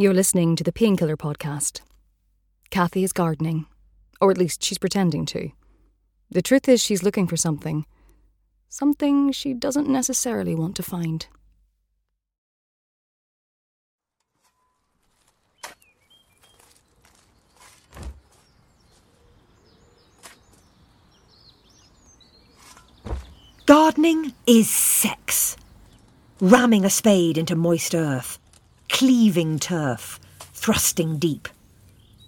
You're 0.00 0.14
listening 0.14 0.54
to 0.54 0.62
the 0.62 0.70
Painkiller 0.70 1.16
podcast. 1.16 1.80
Cathy 2.70 3.02
is 3.02 3.12
gardening, 3.12 3.66
or 4.20 4.30
at 4.30 4.38
least 4.38 4.62
she's 4.62 4.78
pretending 4.78 5.26
to. 5.26 5.50
The 6.30 6.40
truth 6.40 6.68
is, 6.68 6.80
she's 6.80 7.02
looking 7.02 7.26
for 7.26 7.36
something. 7.36 7.84
Something 8.68 9.32
she 9.32 9.54
doesn't 9.54 9.88
necessarily 9.88 10.54
want 10.54 10.76
to 10.76 10.84
find. 10.84 11.26
Gardening 23.66 24.32
is 24.46 24.70
sex. 24.70 25.56
Ramming 26.40 26.84
a 26.84 26.90
spade 26.90 27.36
into 27.36 27.56
moist 27.56 27.96
earth, 27.96 28.38
cleaving 28.98 29.60
turf, 29.60 30.18
thrusting 30.40 31.18
deep. 31.18 31.46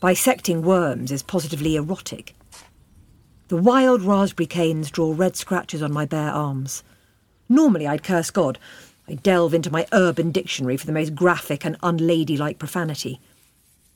Bisecting 0.01 0.63
worms 0.63 1.11
is 1.11 1.21
positively 1.21 1.75
erotic. 1.75 2.37
The 3.49 3.57
wild 3.57 4.03
raspberry 4.03 4.47
canes 4.47 4.89
draw 4.89 5.13
red 5.13 5.35
scratches 5.35 5.83
on 5.83 5.93
my 5.93 6.07
bare 6.07 6.31
arms. 6.31 6.85
Normally 7.49 7.89
I'd 7.89 8.05
curse 8.05 8.31
God. 8.31 8.57
I'd 9.09 9.21
delve 9.21 9.53
into 9.53 9.73
my 9.73 9.85
urban 9.93 10.31
dictionary 10.31 10.77
for 10.77 10.87
the 10.87 10.93
most 10.93 11.17
graphic 11.17 11.65
and 11.65 11.77
unladylike 11.83 12.61
profanity. 12.61 13.21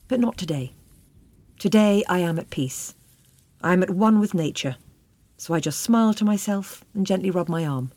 But 0.08 0.18
not 0.18 0.36
today. 0.36 0.72
Today 1.60 2.02
I 2.08 2.18
am 2.18 2.40
at 2.40 2.50
peace. 2.50 2.96
I 3.62 3.72
am 3.72 3.84
at 3.84 3.90
one 3.90 4.18
with 4.18 4.34
nature 4.34 4.74
so 5.36 5.54
I 5.54 5.60
just 5.60 5.80
smile 5.80 6.12
to 6.14 6.24
myself 6.24 6.84
and 6.92 7.06
gently 7.06 7.30
rub 7.30 7.48
my 7.48 7.64
arm. 7.64 7.92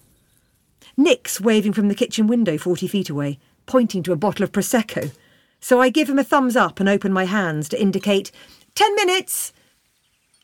Nick's 0.96 1.42
waving 1.42 1.74
from 1.74 1.88
the 1.88 1.96
kitchen 1.96 2.28
window 2.28 2.60
40 2.60 2.88
feet 2.88 3.10
away, 3.10 3.40
pointing 3.68 4.02
to 4.04 4.12
a 4.12 4.18
bottle 4.18 4.44
of 4.44 4.52
Prosecco, 4.52 5.12
so 5.60 5.80
I 5.80 5.90
give 5.90 6.10
him 6.10 6.18
a 6.18 6.24
thumbs 6.24 6.56
up 6.56 6.80
and 6.80 6.90
open 6.90 7.14
my 7.14 7.26
hands 7.26 7.70
to 7.70 7.82
indicate 7.82 8.32
ten 8.74 8.96
minutes! 8.96 9.54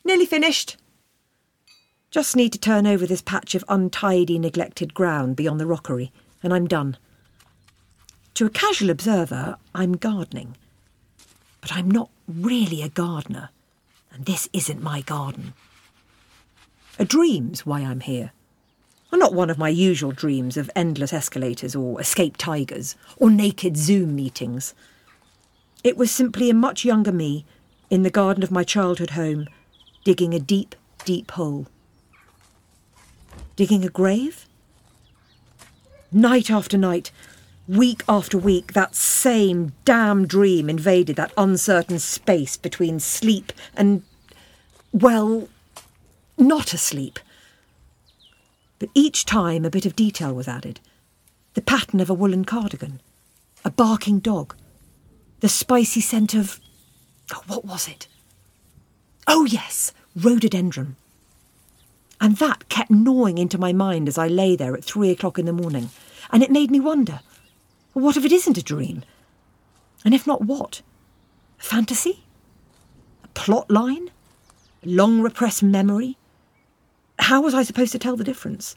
Nearly 0.04 0.26
finished. 0.26 0.76
Just 2.10 2.36
need 2.36 2.52
to 2.52 2.58
turn 2.58 2.86
over 2.86 3.06
this 3.06 3.22
patch 3.22 3.56
of 3.56 3.64
untidy, 3.68 4.38
neglected 4.38 4.94
ground 4.94 5.34
beyond 5.34 5.58
the 5.58 5.66
rockery, 5.66 6.12
and 6.42 6.54
I'm 6.54 6.68
done. 6.68 6.96
To 8.34 8.46
a 8.46 8.50
casual 8.50 8.90
observer, 8.90 9.56
I'm 9.74 9.96
gardening. 9.96 10.56
But 11.60 11.72
I'm 11.72 11.90
not 11.90 12.10
really 12.28 12.82
a 12.82 12.88
gardener, 12.88 13.50
and 14.12 14.26
this 14.26 14.48
isn't 14.52 14.82
my 14.82 15.00
garden. 15.00 15.54
A 16.98 17.04
dream's 17.04 17.64
why 17.64 17.80
I'm 17.80 18.00
here. 18.00 18.32
And 19.14 19.20
not 19.20 19.32
one 19.32 19.48
of 19.48 19.58
my 19.58 19.68
usual 19.68 20.10
dreams 20.10 20.56
of 20.56 20.68
endless 20.74 21.12
escalators 21.12 21.76
or 21.76 22.00
escaped 22.00 22.40
tigers 22.40 22.96
or 23.16 23.30
naked 23.30 23.76
Zoom 23.76 24.16
meetings. 24.16 24.74
It 25.84 25.96
was 25.96 26.10
simply 26.10 26.50
a 26.50 26.52
much 26.52 26.84
younger 26.84 27.12
me 27.12 27.44
in 27.90 28.02
the 28.02 28.10
garden 28.10 28.42
of 28.42 28.50
my 28.50 28.64
childhood 28.64 29.10
home, 29.10 29.46
digging 30.02 30.34
a 30.34 30.40
deep, 30.40 30.74
deep 31.04 31.30
hole. 31.30 31.68
Digging 33.54 33.84
a 33.84 33.88
grave? 33.88 34.48
Night 36.10 36.50
after 36.50 36.76
night, 36.76 37.12
week 37.68 38.02
after 38.08 38.36
week, 38.36 38.72
that 38.72 38.96
same 38.96 39.74
damn 39.84 40.26
dream 40.26 40.68
invaded 40.68 41.14
that 41.14 41.32
uncertain 41.36 42.00
space 42.00 42.56
between 42.56 42.98
sleep 42.98 43.52
and, 43.76 44.02
well, 44.90 45.48
not 46.36 46.74
asleep. 46.74 47.20
But 48.84 48.90
each 48.92 49.24
time 49.24 49.64
a 49.64 49.70
bit 49.70 49.86
of 49.86 49.96
detail 49.96 50.34
was 50.34 50.46
added 50.46 50.78
the 51.54 51.62
pattern 51.62 52.00
of 52.00 52.10
a 52.10 52.12
woolen 52.12 52.44
cardigan, 52.44 53.00
a 53.64 53.70
barking 53.70 54.18
dog, 54.18 54.54
the 55.40 55.48
spicy 55.48 56.02
scent 56.02 56.34
of. 56.34 56.60
Oh, 57.32 57.42
what 57.46 57.64
was 57.64 57.88
it? 57.88 58.08
Oh, 59.26 59.46
yes, 59.46 59.94
rhododendron. 60.14 60.96
And 62.20 62.36
that 62.36 62.68
kept 62.68 62.90
gnawing 62.90 63.38
into 63.38 63.56
my 63.56 63.72
mind 63.72 64.06
as 64.06 64.18
I 64.18 64.28
lay 64.28 64.54
there 64.54 64.74
at 64.74 64.84
three 64.84 65.08
o'clock 65.08 65.38
in 65.38 65.46
the 65.46 65.52
morning, 65.54 65.88
and 66.30 66.42
it 66.42 66.50
made 66.50 66.70
me 66.70 66.78
wonder 66.78 67.20
what 67.94 68.18
if 68.18 68.24
it 68.26 68.32
isn't 68.32 68.58
a 68.58 68.62
dream? 68.62 69.02
And 70.04 70.12
if 70.12 70.26
not, 70.26 70.42
what? 70.42 70.82
A 71.58 71.62
fantasy? 71.62 72.24
A 73.24 73.28
plot 73.28 73.70
line? 73.70 74.10
A 74.84 74.88
long 74.90 75.22
repressed 75.22 75.62
memory? 75.62 76.18
How 77.18 77.40
was 77.40 77.54
I 77.54 77.62
supposed 77.62 77.92
to 77.92 77.98
tell 77.98 78.16
the 78.16 78.24
difference? 78.24 78.76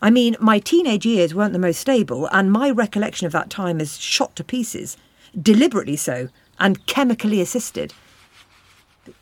I 0.00 0.10
mean, 0.10 0.36
my 0.40 0.58
teenage 0.58 1.04
years 1.04 1.34
weren't 1.34 1.52
the 1.52 1.58
most 1.58 1.80
stable, 1.80 2.28
and 2.32 2.52
my 2.52 2.70
recollection 2.70 3.26
of 3.26 3.32
that 3.32 3.50
time 3.50 3.80
is 3.80 3.98
shot 3.98 4.36
to 4.36 4.44
pieces, 4.44 4.96
deliberately 5.40 5.96
so, 5.96 6.28
and 6.58 6.86
chemically 6.86 7.40
assisted. 7.40 7.92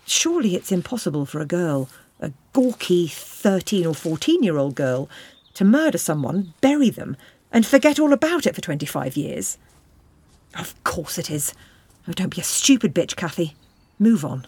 Surely 0.07 0.55
it's 0.55 0.73
impossible 0.73 1.27
for 1.27 1.41
a 1.41 1.47
girl, 1.47 1.89
a 2.21 2.33
gawky 2.53 3.07
13 3.07 3.87
or 3.87 3.95
14 3.95 4.43
year 4.43 4.59
old 4.59 4.75
girl, 4.75 5.09
to 5.55 5.65
murder 5.65 5.99
someone, 5.99 6.53
bury 6.61 6.91
them, 6.91 7.17
and 7.53 7.65
forget 7.67 7.99
all 7.99 8.13
about 8.13 8.47
it 8.47 8.55
for 8.55 8.61
25 8.61 9.17
years. 9.17 9.57
Of 10.59 10.83
course 10.85 11.19
it 11.19 11.31
is. 11.31 11.55
Oh, 12.09 12.13
don't 12.13 12.35
be 12.35 12.41
a 12.41 12.45
stupid 12.45 12.95
bitch, 12.95 13.17
Cathy. 13.17 13.55
Move 13.99 14.25
on. 14.25 14.47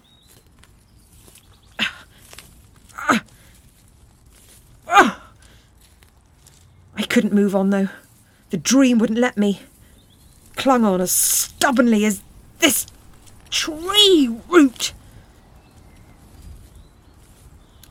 I 6.98 7.04
couldn't 7.18 7.34
move 7.34 7.56
on, 7.56 7.70
though. 7.70 7.88
The 8.50 8.56
dream 8.56 9.00
wouldn't 9.00 9.18
let 9.18 9.36
me. 9.36 9.62
Clung 10.54 10.84
on 10.84 11.00
as 11.00 11.10
stubbornly 11.10 12.04
as 12.04 12.22
this 12.60 12.86
tree 13.50 14.38
root. 14.48 14.92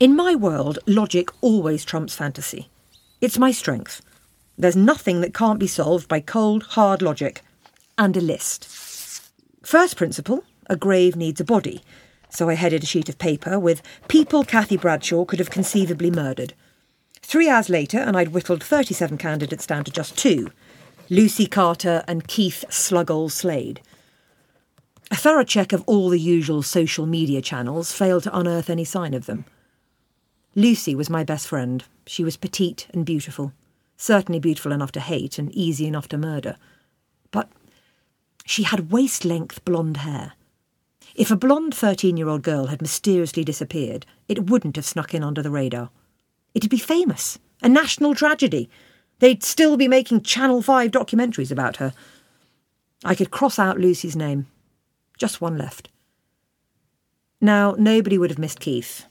In 0.00 0.16
my 0.16 0.34
world, 0.34 0.78
logic 0.86 1.28
always 1.42 1.84
trumps 1.84 2.14
fantasy. 2.14 2.70
It's 3.20 3.38
my 3.38 3.50
strength. 3.50 4.00
There's 4.56 4.74
nothing 4.74 5.20
that 5.20 5.34
can't 5.34 5.60
be 5.60 5.66
solved 5.66 6.08
by 6.08 6.20
cold, 6.20 6.62
hard 6.62 7.02
logic. 7.02 7.42
And 7.98 8.16
a 8.16 8.22
list. 8.22 9.30
First 9.62 9.98
principle 9.98 10.42
a 10.70 10.76
grave 10.76 11.16
needs 11.16 11.38
a 11.38 11.44
body. 11.44 11.82
So 12.30 12.48
I 12.48 12.54
headed 12.54 12.82
a 12.82 12.86
sheet 12.86 13.10
of 13.10 13.18
paper 13.18 13.58
with 13.58 13.82
people 14.08 14.42
Cathy 14.42 14.78
Bradshaw 14.78 15.26
could 15.26 15.38
have 15.38 15.50
conceivably 15.50 16.10
murdered. 16.10 16.54
Three 17.28 17.50
hours 17.50 17.68
later, 17.68 17.98
and 17.98 18.16
I'd 18.16 18.32
whittled 18.32 18.64
37 18.64 19.18
candidates 19.18 19.66
down 19.66 19.84
to 19.84 19.90
just 19.90 20.16
two 20.16 20.50
Lucy 21.10 21.46
Carter 21.46 22.02
and 22.08 22.26
Keith 22.26 22.64
Slughall 22.70 23.30
Slade. 23.30 23.82
A 25.10 25.16
thorough 25.16 25.44
check 25.44 25.74
of 25.74 25.84
all 25.84 26.08
the 26.08 26.18
usual 26.18 26.62
social 26.62 27.04
media 27.04 27.42
channels 27.42 27.92
failed 27.92 28.22
to 28.22 28.34
unearth 28.34 28.70
any 28.70 28.84
sign 28.84 29.12
of 29.12 29.26
them. 29.26 29.44
Lucy 30.54 30.94
was 30.94 31.10
my 31.10 31.22
best 31.22 31.46
friend. 31.46 31.84
She 32.06 32.24
was 32.24 32.38
petite 32.38 32.86
and 32.94 33.04
beautiful, 33.04 33.52
certainly 33.98 34.40
beautiful 34.40 34.72
enough 34.72 34.92
to 34.92 35.00
hate 35.00 35.38
and 35.38 35.54
easy 35.54 35.86
enough 35.86 36.08
to 36.08 36.16
murder. 36.16 36.56
But 37.30 37.50
she 38.46 38.62
had 38.62 38.90
waist 38.90 39.26
length 39.26 39.62
blonde 39.66 39.98
hair. 39.98 40.32
If 41.14 41.30
a 41.30 41.36
blonde 41.36 41.74
13 41.74 42.16
year 42.16 42.30
old 42.30 42.40
girl 42.40 42.68
had 42.68 42.80
mysteriously 42.80 43.44
disappeared, 43.44 44.06
it 44.28 44.48
wouldn't 44.48 44.76
have 44.76 44.86
snuck 44.86 45.12
in 45.12 45.22
under 45.22 45.42
the 45.42 45.50
radar. 45.50 45.90
It'd 46.58 46.70
be 46.70 46.78
famous, 46.78 47.38
a 47.62 47.68
national 47.68 48.16
tragedy. 48.16 48.68
They'd 49.20 49.44
still 49.44 49.76
be 49.76 49.86
making 49.86 50.22
Channel 50.22 50.60
5 50.60 50.90
documentaries 50.90 51.52
about 51.52 51.76
her. 51.76 51.92
I 53.04 53.14
could 53.14 53.30
cross 53.30 53.60
out 53.60 53.78
Lucy's 53.78 54.16
name. 54.16 54.48
Just 55.16 55.40
one 55.40 55.56
left. 55.56 55.88
Now, 57.40 57.76
nobody 57.78 58.18
would 58.18 58.30
have 58.30 58.40
missed 58.40 58.58
Keith. 58.58 59.04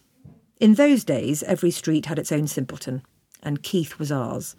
In 0.59 0.73
those 0.73 1.05
days, 1.05 1.41
every 1.43 1.71
street 1.71 2.07
had 2.07 2.19
its 2.19 2.33
own 2.33 2.47
simpleton, 2.47 3.01
and 3.41 3.63
Keith 3.63 3.97
was 3.97 4.11
ours. 4.11 4.57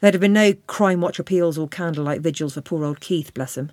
There'd 0.00 0.14
have 0.14 0.20
been 0.20 0.32
no 0.32 0.54
Crimewatch 0.54 1.20
appeals 1.20 1.56
or 1.56 1.68
candlelight 1.68 2.22
vigils 2.22 2.54
for 2.54 2.60
poor 2.60 2.84
old 2.84 2.98
Keith, 2.98 3.32
bless 3.32 3.56
him. 3.56 3.70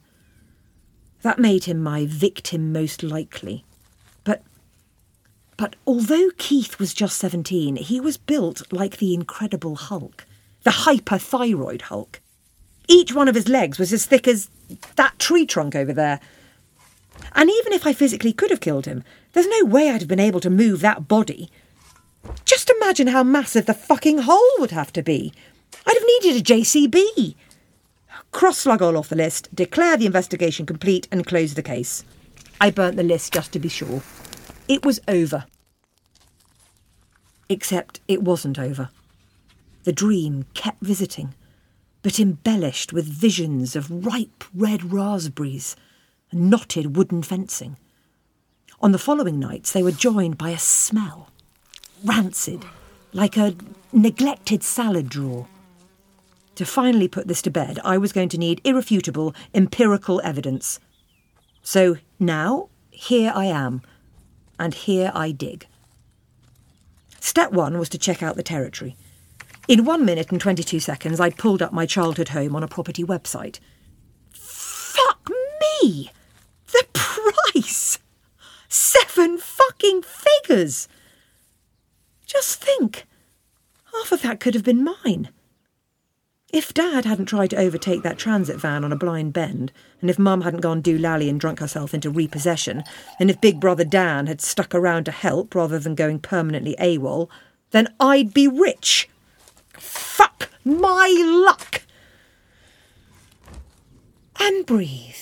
That 1.23 1.39
made 1.39 1.63
him 1.63 1.81
my 1.81 2.05
victim 2.05 2.71
most 2.71 3.01
likely. 3.01 3.65
But 5.57 5.75
although 5.87 6.29
Keith 6.37 6.77
was 6.77 6.93
just 6.93 7.17
17, 7.17 7.77
he 7.77 7.99
was 7.99 8.15
built 8.15 8.71
like 8.71 8.97
the 8.97 9.15
Incredible 9.15 9.75
Hulk, 9.75 10.25
the 10.63 10.69
hyperthyroid 10.69 11.81
Hulk. 11.83 12.21
Each 12.87 13.13
one 13.13 13.27
of 13.27 13.35
his 13.35 13.49
legs 13.49 13.79
was 13.79 13.91
as 13.91 14.05
thick 14.05 14.27
as 14.27 14.49
that 14.95 15.17
tree 15.17 15.47
trunk 15.47 15.75
over 15.75 15.91
there. 15.91 16.19
And 17.33 17.49
even 17.49 17.73
if 17.73 17.87
I 17.87 17.93
physically 17.93 18.31
could 18.33 18.51
have 18.51 18.59
killed 18.59 18.85
him, 18.85 19.03
there's 19.33 19.47
no 19.47 19.65
way 19.65 19.89
I'd 19.89 20.01
have 20.01 20.07
been 20.07 20.19
able 20.19 20.39
to 20.41 20.49
move 20.49 20.81
that 20.81 21.07
body. 21.07 21.49
Just 22.45 22.69
imagine 22.69 23.07
how 23.07 23.23
massive 23.23 23.65
the 23.65 23.73
fucking 23.73 24.19
hole 24.19 24.49
would 24.59 24.71
have 24.71 24.93
to 24.93 25.01
be. 25.01 25.33
I'd 25.85 25.97
have 25.97 26.23
needed 26.23 26.41
a 26.41 26.53
JCB. 26.53 27.35
Cross 28.31 28.65
Slughall 28.65 28.97
off 28.97 29.09
the 29.09 29.15
list, 29.15 29.53
declare 29.55 29.97
the 29.97 30.05
investigation 30.05 30.65
complete, 30.65 31.07
and 31.11 31.25
close 31.25 31.55
the 31.55 31.63
case. 31.63 32.03
I 32.61 32.69
burnt 32.71 32.97
the 32.97 33.03
list 33.03 33.33
just 33.33 33.51
to 33.53 33.59
be 33.59 33.69
sure. 33.69 34.01
It 34.67 34.85
was 34.85 34.99
over. 35.07 35.45
Except 37.49 38.01
it 38.07 38.21
wasn't 38.21 38.59
over. 38.59 38.89
The 39.83 39.93
dream 39.93 40.45
kept 40.53 40.81
visiting, 40.81 41.33
but 42.03 42.19
embellished 42.19 42.91
with 42.91 43.05
visions 43.05 43.75
of 43.75 44.05
ripe 44.05 44.43
red 44.53 44.91
raspberries, 44.91 45.75
and 46.31 46.49
knotted 46.49 46.97
wooden 46.97 47.23
fencing. 47.23 47.77
On 48.81 48.91
the 48.91 48.99
following 48.99 49.39
nights, 49.39 49.71
they 49.71 49.81
were 49.81 49.91
joined 49.91 50.37
by 50.37 50.49
a 50.49 50.59
smell 50.59 51.29
rancid, 52.03 52.65
like 53.13 53.37
a 53.37 53.55
neglected 53.91 54.63
salad 54.63 55.09
drawer. 55.09 55.47
To 56.55 56.65
finally 56.65 57.07
put 57.07 57.27
this 57.27 57.41
to 57.43 57.49
bed, 57.49 57.79
I 57.85 57.97
was 57.97 58.11
going 58.11 58.29
to 58.29 58.37
need 58.37 58.61
irrefutable 58.63 59.33
empirical 59.53 60.21
evidence. 60.23 60.79
So 61.61 61.97
now, 62.19 62.69
here 62.91 63.31
I 63.33 63.45
am, 63.45 63.81
and 64.59 64.73
here 64.73 65.11
I 65.13 65.31
dig. 65.31 65.67
Step 67.19 67.51
one 67.51 67.77
was 67.77 67.89
to 67.89 67.97
check 67.97 68.23
out 68.23 68.35
the 68.35 68.43
territory. 68.43 68.95
In 69.67 69.83
one 69.83 70.05
minute 70.05 70.31
and 70.31 70.39
22 70.39 70.79
seconds, 70.79 71.19
I'd 71.19 71.37
pulled 71.37 71.61
up 71.61 71.73
my 71.73 71.85
childhood 71.85 72.29
home 72.29 72.55
on 72.55 72.63
a 72.63 72.67
property 72.67 73.03
website. 73.03 73.59
Fuck 74.31 75.29
me! 75.81 76.11
The 76.71 76.85
price! 76.93 77.99
Seven 78.69 79.37
fucking 79.37 80.03
figures! 80.03 80.87
Just 82.25 82.61
think, 82.63 83.05
half 83.93 84.11
of 84.11 84.21
that 84.21 84.39
could 84.39 84.53
have 84.53 84.63
been 84.63 84.83
mine. 84.83 85.29
If 86.53 86.73
Dad 86.73 87.03
hadn't 87.03 87.25
tried 87.25 87.49
to 87.49 87.57
overtake 87.57 88.03
that 88.03 88.17
transit 88.17 88.55
van 88.55 88.85
on 88.85 88.93
a 88.93 88.97
blind 88.97 89.33
bend, 89.33 89.73
and 89.99 90.09
if 90.09 90.17
Mum 90.17 90.41
hadn't 90.41 90.61
gone 90.61 90.81
doolally 90.81 91.29
and 91.29 91.37
drunk 91.37 91.59
herself 91.59 91.93
into 91.93 92.09
repossession, 92.09 92.83
and 93.19 93.29
if 93.29 93.41
Big 93.41 93.59
Brother 93.59 93.83
Dan 93.83 94.27
had 94.27 94.39
stuck 94.39 94.73
around 94.73 95.03
to 95.05 95.11
help 95.11 95.53
rather 95.53 95.77
than 95.77 95.93
going 95.93 96.19
permanently 96.19 96.73
AWOL, 96.79 97.29
then 97.71 97.93
I'd 97.99 98.33
be 98.33 98.47
rich. 98.47 99.09
Fuck 99.73 100.49
my 100.63 101.13
luck! 101.45 101.81
And 104.39 104.65
breathe. 104.65 105.15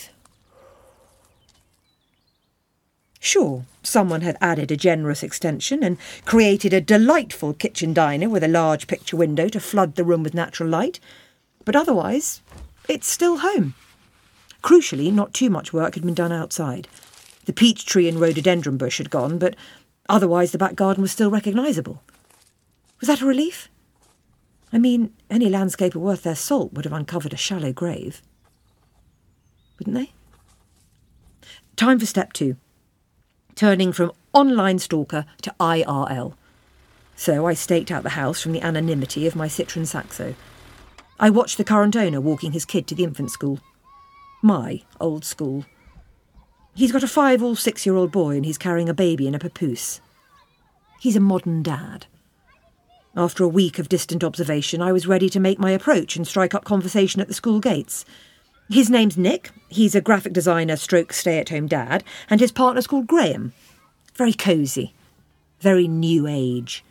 Sure, 3.26 3.64
someone 3.82 4.20
had 4.20 4.38
added 4.40 4.70
a 4.70 4.76
generous 4.76 5.24
extension 5.24 5.82
and 5.82 5.98
created 6.24 6.72
a 6.72 6.80
delightful 6.80 7.52
kitchen 7.54 7.92
diner 7.92 8.28
with 8.28 8.44
a 8.44 8.48
large 8.62 8.86
picture 8.86 9.16
window 9.16 9.48
to 9.48 9.58
flood 9.58 9.96
the 9.96 10.04
room 10.04 10.22
with 10.22 10.32
natural 10.32 10.68
light, 10.68 11.00
but 11.64 11.74
otherwise, 11.74 12.40
it's 12.88 13.08
still 13.08 13.38
home. 13.38 13.74
Crucially, 14.62 15.12
not 15.12 15.34
too 15.34 15.50
much 15.50 15.72
work 15.72 15.94
had 15.94 16.04
been 16.04 16.14
done 16.14 16.30
outside. 16.30 16.86
The 17.46 17.52
peach 17.52 17.84
tree 17.84 18.08
and 18.08 18.20
rhododendron 18.20 18.76
bush 18.76 18.98
had 18.98 19.10
gone, 19.10 19.38
but 19.38 19.56
otherwise 20.08 20.52
the 20.52 20.58
back 20.58 20.76
garden 20.76 21.02
was 21.02 21.10
still 21.10 21.28
recognisable. 21.28 22.04
Was 23.00 23.08
that 23.08 23.22
a 23.22 23.26
relief? 23.26 23.68
I 24.72 24.78
mean, 24.78 25.12
any 25.28 25.50
landscaper 25.50 25.96
worth 25.96 26.22
their 26.22 26.36
salt 26.36 26.74
would 26.74 26.84
have 26.84 26.94
uncovered 26.94 27.32
a 27.32 27.36
shallow 27.36 27.72
grave. 27.72 28.22
Wouldn't 29.80 29.96
they? 29.96 30.12
Time 31.74 31.98
for 31.98 32.06
step 32.06 32.32
two 32.32 32.56
turning 33.56 33.90
from 33.90 34.12
online 34.32 34.78
stalker 34.78 35.24
to 35.42 35.54
IRL. 35.58 36.34
So 37.16 37.46
I 37.46 37.54
staked 37.54 37.90
out 37.90 38.02
the 38.02 38.10
house 38.10 38.40
from 38.40 38.52
the 38.52 38.60
anonymity 38.60 39.26
of 39.26 39.34
my 39.34 39.48
Citroen 39.48 39.86
Saxo. 39.86 40.34
I 41.18 41.30
watched 41.30 41.56
the 41.56 41.64
current 41.64 41.96
owner 41.96 42.20
walking 42.20 42.52
his 42.52 42.66
kid 42.66 42.86
to 42.88 42.94
the 42.94 43.04
infant 43.04 43.30
school. 43.30 43.58
My 44.42 44.82
old 45.00 45.24
school. 45.24 45.64
He's 46.74 46.92
got 46.92 47.02
a 47.02 47.08
five 47.08 47.42
or 47.42 47.56
six 47.56 47.86
year 47.86 47.96
old 47.96 48.12
boy 48.12 48.36
and 48.36 48.44
he's 48.44 48.58
carrying 48.58 48.90
a 48.90 48.94
baby 48.94 49.26
in 49.26 49.34
a 49.34 49.38
papoose. 49.38 50.02
He's 51.00 51.16
a 51.16 51.20
modern 51.20 51.62
dad. 51.62 52.06
After 53.16 53.42
a 53.42 53.48
week 53.48 53.78
of 53.78 53.88
distant 53.88 54.22
observation, 54.22 54.82
I 54.82 54.92
was 54.92 55.06
ready 55.06 55.30
to 55.30 55.40
make 55.40 55.58
my 55.58 55.70
approach 55.70 56.16
and 56.16 56.26
strike 56.26 56.52
up 56.52 56.66
conversation 56.66 57.22
at 57.22 57.28
the 57.28 57.34
school 57.34 57.60
gates. 57.60 58.04
His 58.68 58.90
name's 58.90 59.16
Nick. 59.16 59.50
He's 59.68 59.94
a 59.94 60.00
graphic 60.00 60.32
designer 60.32 60.76
stroke 60.76 61.12
stay 61.12 61.38
at 61.38 61.50
home 61.50 61.66
dad, 61.66 62.02
and 62.28 62.40
his 62.40 62.52
partner's 62.52 62.86
called 62.86 63.06
Graham. 63.06 63.52
Very 64.14 64.32
cosy. 64.32 64.94
Very 65.60 65.86
new 65.86 66.26
age. 66.26 66.84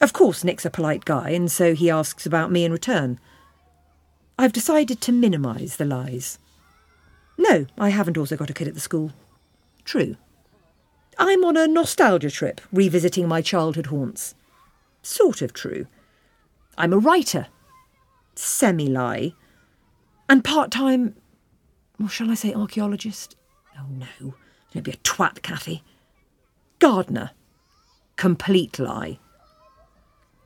Of 0.00 0.12
course, 0.12 0.42
Nick's 0.42 0.64
a 0.64 0.70
polite 0.70 1.04
guy, 1.04 1.30
and 1.30 1.50
so 1.50 1.74
he 1.74 1.88
asks 1.88 2.26
about 2.26 2.50
me 2.50 2.64
in 2.64 2.72
return. 2.72 3.20
I've 4.36 4.52
decided 4.52 5.00
to 5.00 5.12
minimise 5.12 5.76
the 5.76 5.84
lies. 5.84 6.38
No, 7.38 7.66
I 7.78 7.90
haven't 7.90 8.18
also 8.18 8.36
got 8.36 8.50
a 8.50 8.54
kid 8.54 8.66
at 8.66 8.74
the 8.74 8.80
school. 8.80 9.12
True. 9.84 10.16
I'm 11.18 11.44
on 11.44 11.56
a 11.56 11.68
nostalgia 11.68 12.30
trip, 12.30 12.60
revisiting 12.72 13.28
my 13.28 13.42
childhood 13.42 13.86
haunts. 13.86 14.34
Sort 15.02 15.42
of 15.42 15.52
true. 15.52 15.86
I'm 16.76 16.92
a 16.92 16.98
writer. 16.98 17.46
Semi 18.34 18.88
lie. 18.88 19.34
And 20.32 20.42
part 20.42 20.70
time, 20.70 21.14
or 22.02 22.08
shall 22.08 22.30
I 22.30 22.34
say 22.36 22.54
archaeologist? 22.54 23.36
Oh 23.78 23.84
no, 23.90 24.32
don't 24.72 24.82
be 24.82 24.92
a 24.92 24.96
twat, 24.96 25.42
Cathy. 25.42 25.84
Gardener. 26.78 27.32
Complete 28.16 28.78
lie. 28.78 29.18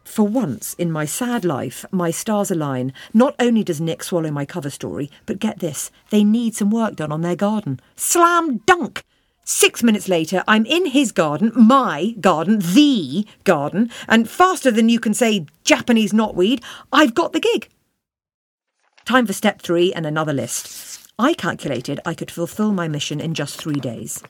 For 0.03 0.27
once 0.27 0.75
in 0.75 0.91
my 0.91 1.05
sad 1.05 1.45
life, 1.45 1.85
my 1.93 2.11
stars 2.11 2.51
align. 2.51 2.95
Not 3.15 3.37
only 3.39 3.63
does 3.63 3.81
Nick 3.81 4.03
swallow 4.03 4.33
my 4.33 4.45
cover 4.45 4.71
story, 4.71 5.09
but 5.25 5.39
get 5.39 5.61
this, 5.61 5.93
they 6.11 6.25
need 6.25 6.57
some 6.57 6.73
work 6.73 6.97
done 6.97 7.13
on 7.13 7.21
their 7.21 7.37
garden. 7.37 7.79
Slam 7.95 8.63
dunk! 8.67 9.05
Six 9.45 9.85
minutes 9.85 10.09
later, 10.09 10.43
I'm 10.49 10.67
in 10.67 10.87
his 10.87 11.13
garden, 11.13 11.53
my 11.55 12.17
garden, 12.21 12.59
the 12.59 13.25
garden, 13.45 13.93
and 14.09 14.29
faster 14.29 14.73
than 14.73 14.89
you 14.89 14.99
can 14.99 15.15
say 15.15 15.47
Japanese 15.63 16.13
knotweed, 16.13 16.61
I've 16.93 17.15
got 17.15 17.33
the 17.33 17.39
gig. 17.39 17.69
Time 19.07 19.25
for 19.25 19.33
step 19.33 19.63
three 19.63 19.93
and 19.93 20.05
another 20.05 20.33
list. 20.33 21.13
I 21.17 21.33
calculated 21.33 22.01
I 22.05 22.13
could 22.13 22.29
fulfil 22.29 22.73
my 22.73 22.89
mission 22.89 23.21
in 23.21 23.35
just 23.35 23.57
three 23.57 23.79
days. 23.79 24.21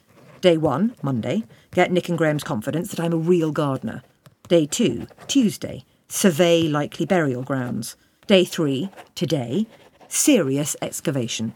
Day 0.43 0.59
one, 0.59 0.95
Monday, 1.03 1.45
get 1.73 1.91
Nick 1.91 2.11
and 2.11 2.19
Graham's 2.19 2.45
confidence 2.45 2.91
that 2.91 3.01
I'm 3.01 3.15
a 3.15 3.17
real 3.17 3.53
gardener. 3.53 4.03
Day 4.49 4.67
two, 4.67 5.07
Tuesday, 5.29 5.87
survey 6.09 6.65
likely 6.65 7.07
burial 7.07 7.43
grounds. 7.43 7.97
Day 8.27 8.45
three, 8.45 8.91
today, 9.15 9.67
serious 10.09 10.77
excavation. 10.83 11.55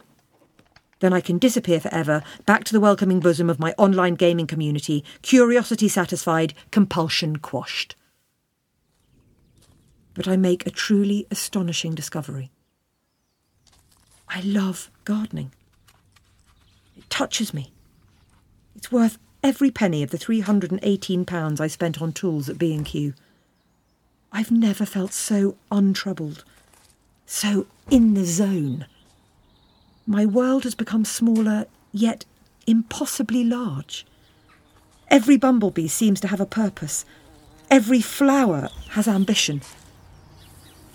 Then 1.00 1.12
I 1.12 1.20
can 1.20 1.36
disappear 1.36 1.78
forever, 1.78 2.22
back 2.46 2.64
to 2.64 2.72
the 2.72 2.80
welcoming 2.80 3.20
bosom 3.20 3.50
of 3.50 3.60
my 3.60 3.74
online 3.76 4.14
gaming 4.14 4.46
community, 4.46 5.04
curiosity 5.20 5.88
satisfied, 5.88 6.54
compulsion 6.70 7.36
quashed. 7.36 7.96
But 10.14 10.26
I 10.26 10.38
make 10.38 10.66
a 10.66 10.70
truly 10.70 11.26
astonishing 11.30 11.94
discovery. 11.94 12.50
I 14.32 14.40
love 14.42 14.90
gardening. 15.04 15.52
It 16.96 17.10
touches 17.10 17.52
me. 17.52 17.72
It's 18.76 18.92
worth 18.92 19.18
every 19.42 19.72
penny 19.72 20.04
of 20.04 20.10
the 20.10 20.18
£318 20.18 21.60
I 21.60 21.66
spent 21.66 22.00
on 22.00 22.12
tools 22.12 22.48
at 22.48 22.56
B&Q. 22.56 23.12
I've 24.32 24.52
never 24.52 24.86
felt 24.86 25.12
so 25.12 25.56
untroubled, 25.72 26.44
so 27.26 27.66
in 27.90 28.14
the 28.14 28.24
zone. 28.24 28.86
My 30.06 30.24
world 30.24 30.62
has 30.62 30.76
become 30.76 31.04
smaller, 31.04 31.66
yet 31.90 32.24
impossibly 32.68 33.42
large. 33.42 34.06
Every 35.08 35.36
bumblebee 35.36 35.88
seems 35.88 36.20
to 36.20 36.28
have 36.28 36.40
a 36.40 36.46
purpose. 36.46 37.04
Every 37.68 38.00
flower 38.00 38.68
has 38.90 39.08
ambition. 39.08 39.62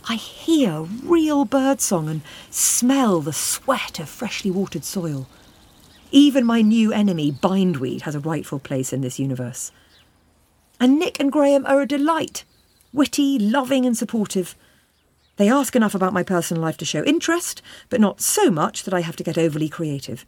I 0.07 0.15
hear 0.15 0.81
real 1.03 1.45
birdsong 1.45 2.09
and 2.09 2.21
smell 2.51 3.21
the 3.21 3.33
sweat 3.33 3.99
of 3.99 4.07
freshly 4.07 4.51
watered 4.51 4.83
soil. 4.83 5.27
Even 6.11 6.45
my 6.45 6.61
new 6.61 6.93
enemy, 6.93 7.31
bindweed, 7.31 8.03
has 8.03 8.13
a 8.13 8.19
rightful 8.19 8.59
place 8.59 8.93
in 8.93 9.01
this 9.01 9.17
universe. 9.19 9.71
And 10.79 10.99
Nick 10.99 11.19
and 11.19 11.31
Graham 11.31 11.65
are 11.65 11.81
a 11.81 11.87
delight 11.87 12.43
witty, 12.93 13.37
loving, 13.37 13.85
and 13.85 13.97
supportive. 13.97 14.55
They 15.35 15.49
ask 15.49 15.75
enough 15.75 15.93
about 15.93 16.13
my 16.13 16.23
personal 16.23 16.63
life 16.63 16.77
to 16.77 16.85
show 16.85 17.03
interest, 17.03 17.61
but 17.89 17.99
not 17.99 18.21
so 18.21 18.49
much 18.49 18.83
that 18.83 18.93
I 18.93 19.01
have 19.01 19.17
to 19.17 19.23
get 19.23 19.37
overly 19.37 19.67
creative. 19.67 20.25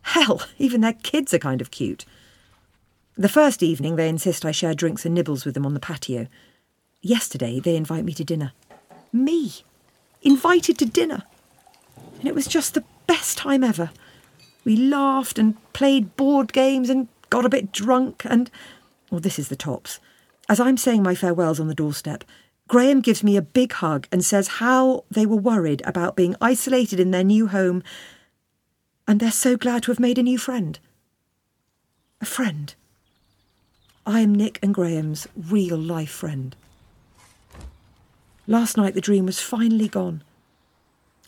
Hell, 0.00 0.40
even 0.58 0.80
their 0.80 0.94
kids 0.94 1.34
are 1.34 1.38
kind 1.38 1.60
of 1.60 1.70
cute. 1.70 2.06
The 3.18 3.28
first 3.28 3.62
evening, 3.62 3.96
they 3.96 4.08
insist 4.08 4.46
I 4.46 4.52
share 4.52 4.72
drinks 4.72 5.04
and 5.04 5.14
nibbles 5.14 5.44
with 5.44 5.54
them 5.54 5.66
on 5.66 5.74
the 5.74 5.80
patio. 5.80 6.26
Yesterday, 7.02 7.60
they 7.60 7.76
invite 7.76 8.04
me 8.04 8.14
to 8.14 8.24
dinner 8.24 8.52
me, 9.24 9.62
invited 10.22 10.78
to 10.78 10.86
dinner. 10.86 11.22
And 12.18 12.28
it 12.28 12.34
was 12.34 12.46
just 12.46 12.74
the 12.74 12.84
best 13.06 13.38
time 13.38 13.64
ever. 13.64 13.90
We 14.64 14.76
laughed 14.76 15.38
and 15.38 15.56
played 15.72 16.16
board 16.16 16.52
games 16.52 16.90
and 16.90 17.08
got 17.30 17.44
a 17.44 17.50
bit 17.50 17.72
drunk 17.72 18.24
and. 18.24 18.50
Well, 19.10 19.20
this 19.20 19.38
is 19.38 19.48
the 19.48 19.56
tops. 19.56 20.00
As 20.48 20.60
I'm 20.60 20.76
saying 20.76 21.02
my 21.02 21.14
farewells 21.14 21.60
on 21.60 21.68
the 21.68 21.74
doorstep, 21.74 22.24
Graham 22.68 23.00
gives 23.00 23.22
me 23.22 23.36
a 23.36 23.42
big 23.42 23.72
hug 23.74 24.08
and 24.10 24.24
says 24.24 24.48
how 24.48 25.04
they 25.10 25.24
were 25.24 25.36
worried 25.36 25.82
about 25.84 26.16
being 26.16 26.34
isolated 26.40 26.98
in 26.98 27.12
their 27.12 27.22
new 27.22 27.46
home, 27.46 27.82
and 29.06 29.20
they're 29.20 29.30
so 29.30 29.56
glad 29.56 29.84
to 29.84 29.92
have 29.92 30.00
made 30.00 30.18
a 30.18 30.22
new 30.22 30.38
friend. 30.38 30.78
A 32.20 32.24
friend. 32.24 32.74
I 34.04 34.20
am 34.20 34.34
Nick 34.34 34.58
and 34.62 34.74
Graham's 34.74 35.28
real 35.36 35.78
life 35.78 36.10
friend. 36.10 36.56
Last 38.46 38.76
night 38.76 38.94
the 38.94 39.00
dream 39.00 39.26
was 39.26 39.40
finally 39.40 39.88
gone. 39.88 40.22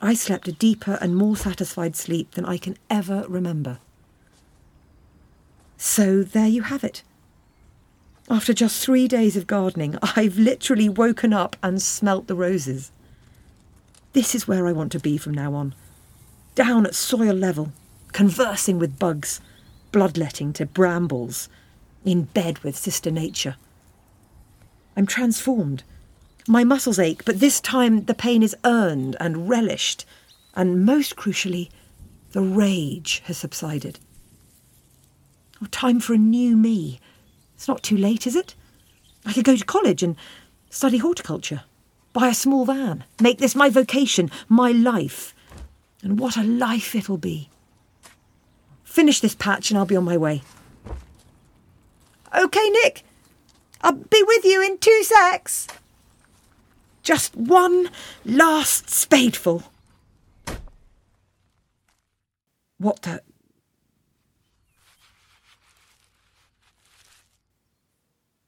I 0.01 0.15
slept 0.15 0.47
a 0.47 0.53
deeper 0.53 0.99
and 1.01 1.17
more 1.17 1.37
satisfied 1.37 1.97
sleep 1.97 2.33
than 2.33 2.45
I 2.45 2.59
can 2.59 2.77
ever 2.89 3.25
remember. 3.29 3.79
So 5.77 6.23
there 6.23 6.47
you 6.47 6.63
have 6.63 6.85
it. 6.85 7.03
After 8.31 8.53
just 8.53 8.85
three 8.85 9.09
days 9.09 9.37
of 9.37 9.47
gardening, 9.47 9.97
I've 10.03 10.39
literally 10.39 10.89
woken 10.89 11.33
up 11.33 11.57
and 11.63 11.83
smelt 11.83 12.27
the 12.27 12.35
roses. 12.35 12.93
This 14.13 14.35
is 14.35 14.47
where 14.47 14.67
I 14.67 14.73
want 14.73 14.93
to 14.93 15.01
be 15.01 15.19
from 15.19 15.35
now 15.35 15.55
on. 15.55 15.75
Down 16.55 16.87
at 16.87 16.95
soil 16.95 17.35
level, 17.35 17.73
conversing 18.13 18.79
with 18.79 18.99
bugs, 18.99 19.41
bloodletting 19.93 20.53
to 20.55 20.67
brambles, 20.67 21.49
in 22.05 22.25
bed 22.25 22.59
with 22.61 22.77
Sister 22.77 23.11
Nature. 23.11 23.57
I'm 24.97 25.07
transformed. 25.07 25.83
My 26.50 26.64
muscles 26.64 26.99
ache, 26.99 27.26
but 27.26 27.40
this 27.40 27.61
time 27.61 28.07
the 28.07 28.14
pain 28.14 28.43
is 28.43 28.57
earned 28.64 29.17
and 29.21 29.50
relished, 29.50 30.07
and 30.55 30.87
most 30.87 31.14
crucially, 31.14 31.69
the 32.33 32.40
rage 32.40 33.23
has 33.26 33.37
subsided. 33.37 33.99
Oh, 35.62 35.67
time 35.71 36.00
for 36.00 36.14
a 36.14 36.19
new 36.19 36.57
me. 36.57 37.00
It's 37.55 37.69
not 37.69 37.83
too 37.83 37.99
late, 37.99 38.26
is 38.26 38.35
it? 38.35 38.55
I 39.26 39.35
could 39.35 39.45
go 39.45 39.57
to 39.57 39.64
college 39.64 40.02
and 40.02 40.17
study 40.71 40.97
horticulture, 40.97 41.64
buy 42.14 42.28
a 42.28 42.35
small 42.35 42.64
van, 42.64 43.05
make 43.21 43.38
this 43.38 43.55
my 43.55 43.69
vocation, 43.69 44.31
my 44.49 44.73
life. 44.73 45.35
And 46.02 46.19
what 46.19 46.38
a 46.38 46.45
life 46.45 46.95
it'll 46.95 47.19
be. 47.19 47.50
Finish 48.85 49.21
this 49.21 49.35
patch 49.35 49.71
and 49.71 49.76
I'll 49.76 49.85
be 49.85 49.97
on 49.97 50.05
my 50.05 50.17
way. 50.17 50.43
OK, 52.33 52.71
Nick. 52.71 53.05
I'll 53.83 53.93
be 53.93 54.23
with 54.26 54.45
you 54.45 54.62
in 54.62 54.78
two 54.78 55.02
secs. 55.02 55.67
Just 57.09 57.35
one 57.37 57.88
last 58.27 58.91
spadeful. 58.91 59.62
What 62.77 63.00
the? 63.00 63.23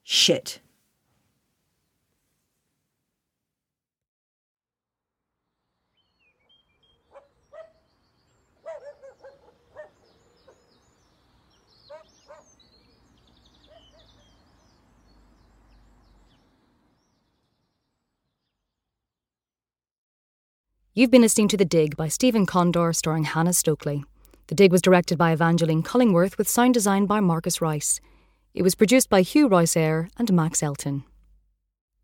Shit. 0.03 0.59
You've 21.01 21.09
been 21.09 21.23
listening 21.23 21.47
to 21.47 21.57
The 21.57 21.65
Dig 21.65 21.97
by 21.97 22.09
Stephen 22.09 22.45
Condor, 22.45 22.93
starring 22.93 23.23
Hannah 23.23 23.53
Stokley. 23.53 24.03
The 24.45 24.53
Dig 24.53 24.71
was 24.71 24.83
directed 24.83 25.17
by 25.17 25.31
Evangeline 25.31 25.81
Cullingworth 25.81 26.37
with 26.37 26.47
sound 26.47 26.75
design 26.75 27.07
by 27.07 27.19
Marcus 27.19 27.59
Rice. 27.59 27.99
It 28.53 28.61
was 28.61 28.75
produced 28.75 29.09
by 29.09 29.23
Hew 29.23 29.47
Rous-Eyre 29.47 30.09
and 30.17 30.31
Max 30.31 30.61
Elton. 30.61 31.03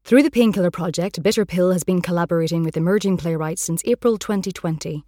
Through 0.04 0.24
the 0.24 0.32
Painkiller 0.32 0.72
Project, 0.72 1.22
Bitter 1.22 1.46
Pill 1.46 1.72
has 1.74 1.84
been 1.84 2.02
collaborating 2.02 2.64
with 2.64 2.76
emerging 2.76 3.18
playwrights 3.18 3.62
since 3.62 3.84
April 3.86 4.18
2020. 4.18 5.06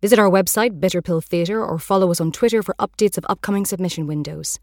Visit 0.00 0.20
our 0.20 0.30
website, 0.30 0.78
Bitter 0.78 1.02
Pill 1.02 1.20
Theatre, 1.20 1.60
or 1.60 1.80
follow 1.80 2.12
us 2.12 2.20
on 2.20 2.30
Twitter 2.30 2.62
for 2.62 2.76
updates 2.78 3.18
of 3.18 3.26
upcoming 3.28 3.64
submission 3.64 4.06
windows. 4.06 4.60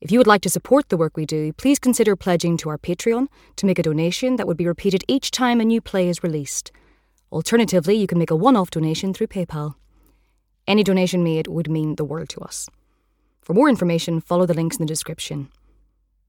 If 0.00 0.12
you 0.12 0.20
would 0.20 0.28
like 0.28 0.42
to 0.42 0.50
support 0.50 0.88
the 0.88 0.96
work 0.96 1.16
we 1.16 1.26
do, 1.26 1.52
please 1.54 1.80
consider 1.80 2.14
pledging 2.14 2.58
to 2.58 2.68
our 2.68 2.78
Patreon 2.78 3.26
to 3.56 3.66
make 3.66 3.80
a 3.80 3.82
donation 3.82 4.36
that 4.36 4.46
would 4.46 4.56
be 4.56 4.68
repeated 4.68 5.02
each 5.08 5.32
time 5.32 5.60
a 5.60 5.64
new 5.64 5.80
play 5.80 6.08
is 6.08 6.22
released. 6.22 6.70
Alternatively, 7.30 7.94
you 7.94 8.06
can 8.06 8.18
make 8.18 8.30
a 8.30 8.36
one 8.36 8.56
off 8.56 8.70
donation 8.70 9.12
through 9.12 9.26
PayPal. 9.26 9.74
Any 10.66 10.82
donation 10.82 11.22
made 11.22 11.46
would 11.46 11.70
mean 11.70 11.96
the 11.96 12.04
world 12.04 12.28
to 12.30 12.40
us. 12.40 12.68
For 13.42 13.54
more 13.54 13.68
information, 13.68 14.20
follow 14.20 14.46
the 14.46 14.54
links 14.54 14.76
in 14.76 14.84
the 14.84 14.88
description. 14.88 15.50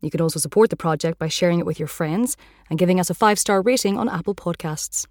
You 0.02 0.10
can 0.10 0.22
also 0.22 0.40
support 0.40 0.70
the 0.70 0.78
project 0.78 1.20
by 1.20 1.28
sharing 1.28 1.60
it 1.60 1.66
with 1.66 1.80
your 1.80 1.88
friends 1.88 2.38
and 2.70 2.80
giving 2.80 3.00
us 3.00 3.10
a 3.10 3.14
five 3.14 3.40
star 3.40 3.62
rating 3.62 3.98
on 3.98 4.10
Apple 4.10 4.36
Podcasts. 4.36 5.06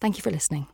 Thank 0.00 0.16
you 0.16 0.22
for 0.22 0.30
listening. 0.30 0.66